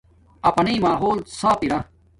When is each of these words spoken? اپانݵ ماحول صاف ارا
اپانݵ 0.47 0.75
ماحول 0.85 1.17
صاف 1.39 1.59
ارا 1.65 1.79